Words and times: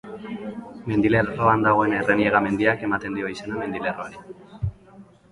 Mendilerroan 0.91 1.65
dagoen 1.65 1.93
Erreniega 1.97 2.41
mendiak 2.45 2.81
ematen 2.87 3.19
dio 3.19 3.29
izena 3.33 3.59
mendilerroari. 3.59 4.23